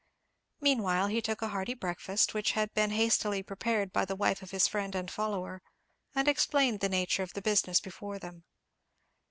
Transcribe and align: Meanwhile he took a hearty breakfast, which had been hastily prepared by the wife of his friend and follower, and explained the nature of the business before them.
Meanwhile 0.59 1.09
he 1.09 1.21
took 1.21 1.43
a 1.43 1.49
hearty 1.49 1.75
breakfast, 1.75 2.33
which 2.33 2.53
had 2.53 2.73
been 2.73 2.89
hastily 2.89 3.43
prepared 3.43 3.93
by 3.93 4.03
the 4.03 4.15
wife 4.15 4.41
of 4.41 4.49
his 4.49 4.67
friend 4.67 4.95
and 4.95 5.11
follower, 5.11 5.61
and 6.15 6.27
explained 6.27 6.79
the 6.79 6.89
nature 6.89 7.21
of 7.21 7.33
the 7.33 7.39
business 7.43 7.79
before 7.79 8.17
them. 8.17 8.43